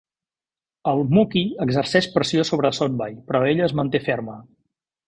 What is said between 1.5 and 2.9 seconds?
exerceix pressió sobre